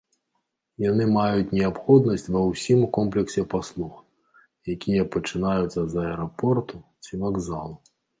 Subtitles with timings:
[0.83, 3.93] Яны маюць неабходнасць ва ўсім комплексе паслуг,
[4.75, 7.77] якія пачынаюцца з аэрапорту ці вакзалу.